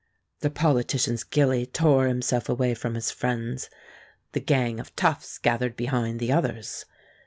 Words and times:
The 0.39 0.49
politician's 0.49 1.23
gilly 1.23 1.67
tore 1.67 2.07
himself 2.07 2.49
away 2.49 2.73
from 2.73 2.95
his 2.95 3.11
friends. 3.11 3.69
The 4.31 4.39
gang 4.41 4.79
of 4.79 4.95
toughs 4.95 5.37
gathered 5.37 5.75
behind 5.75 6.19
the 6.19 6.31
others. 6.31 6.85